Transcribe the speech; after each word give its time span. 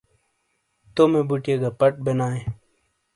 تومے 0.95 1.21
بُٹئیے 1.29 1.55
گہ 1.61 1.71
پَٹ 1.79 1.93
بینائیے۔ 2.05 2.43